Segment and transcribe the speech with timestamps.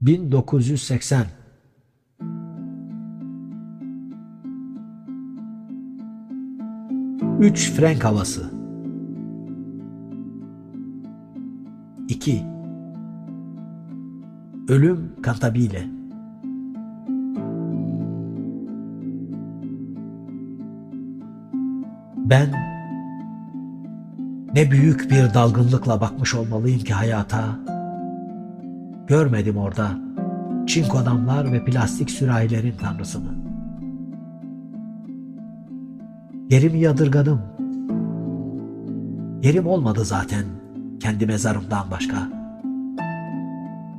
[0.00, 1.26] 1980
[7.40, 8.50] 3 Frank havası.
[12.08, 12.42] 2
[14.68, 15.86] Ölüm kantabile.
[22.16, 22.52] Ben
[24.54, 27.77] ne büyük bir dalgınlıkla bakmış olmalıyım ki hayata.
[29.08, 29.90] Görmedim orada
[30.66, 33.28] çinko adamlar ve plastik sürahilerin tanrısını.
[36.50, 37.42] Yerimi yadırgadım.
[39.42, 40.44] Yerim olmadı zaten
[41.00, 42.28] kendi mezarımdan başka.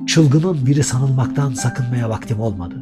[0.06, 2.74] Çılgının biri sanılmaktan sakınmaya vaktim olmadı.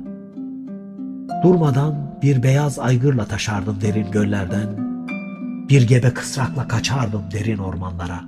[1.43, 4.69] Durmadan bir beyaz aygırla taşardım derin göllerden,
[5.69, 8.21] bir gebe kısrakla kaçardım derin ormanlara.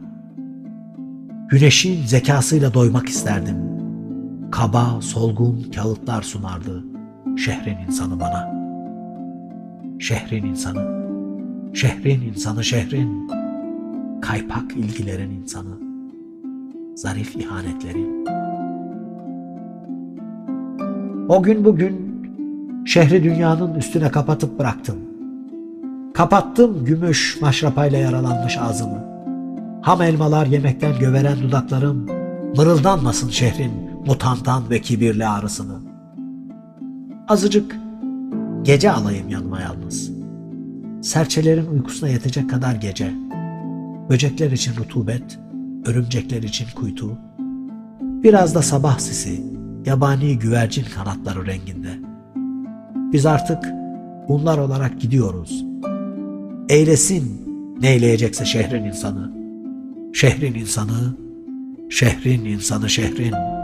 [1.48, 3.79] Güneşin zekasıyla doymak isterdim.
[4.50, 6.84] Kaba, solgun kağıtlar sunardı
[7.36, 8.50] şehrin insanı bana.
[9.98, 11.06] Şehrin insanı,
[11.74, 13.30] şehrin insanı şehrin,
[14.20, 15.78] kaypak ilgilerin insanı,
[16.94, 18.26] zarif ihanetlerin.
[21.28, 22.22] O gün bugün
[22.86, 24.96] şehri dünyanın üstüne kapatıp bıraktım.
[26.14, 29.04] Kapattım gümüş maşrapayla yaralanmış ağzımı.
[29.82, 32.06] Ham elmalar yemekten göveren dudaklarım
[32.56, 35.78] mırıldanmasın şehrin mutantan ve kibirli ağrısını.
[37.28, 37.76] Azıcık
[38.62, 40.10] gece alayım yanıma yalnız.
[41.02, 43.14] Serçelerin uykusuna yetecek kadar gece.
[44.10, 45.38] Böcekler için rutubet,
[45.84, 47.18] örümcekler için kuytu.
[48.00, 49.44] Biraz da sabah sisi,
[49.86, 51.98] yabani güvercin kanatları renginde.
[53.12, 53.64] Biz artık
[54.28, 55.64] bunlar olarak gidiyoruz.
[56.68, 57.40] Eylesin
[57.80, 59.32] neyleyecekse şehrin insanı.
[60.12, 61.16] Şehrin insanı,
[61.90, 63.59] şehrin insanı şehrin.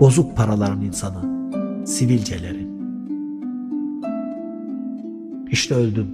[0.00, 1.50] Bozuk paraların insanı,
[1.86, 2.70] sivilcelerin.
[5.50, 6.06] İşte öldüm.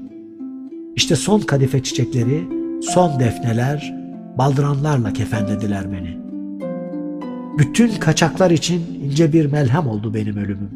[0.96, 2.48] İşte son kadife çiçekleri,
[2.82, 3.94] son defneler,
[4.38, 6.18] baldıranlarla kefenlediler beni.
[7.58, 10.70] Bütün kaçaklar için ince bir melhem oldu benim ölümüm.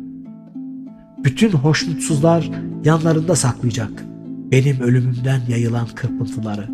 [1.25, 2.51] Bütün hoşnutsuzlar
[2.84, 4.05] yanlarında saklayacak
[4.53, 6.69] benim ölümümden yayılan kırpıntıları.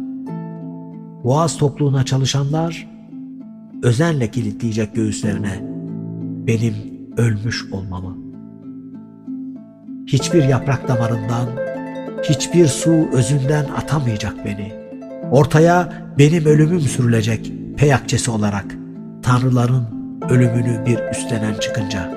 [1.25, 2.89] Boğaz topluğuna çalışanlar
[3.83, 5.76] özenle kilitleyecek göğüslerine
[6.47, 6.75] benim
[7.17, 8.17] ölmüş olmamı.
[10.07, 11.49] Hiçbir yaprak damarından,
[12.23, 14.73] hiçbir su özünden atamayacak beni.
[15.31, 18.65] Ortaya benim ölümüm sürülecek peyakçesi olarak
[19.23, 19.87] tanrıların
[20.31, 22.15] ölümünü bir üstlenen çıkınca.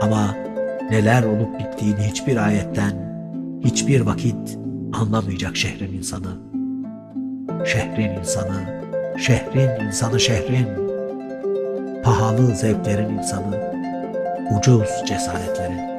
[0.00, 0.36] Ama
[0.90, 2.92] neler olup bittiğini hiçbir ayetten,
[3.64, 4.58] hiçbir vakit
[4.92, 6.38] anlamayacak şehrin insanı.
[7.66, 8.82] Şehrin insanı,
[9.18, 10.91] şehrin insanı şehrin.
[12.02, 13.72] Pahalı zevklerin insanı,
[14.58, 15.91] ucuz cesaretlerin.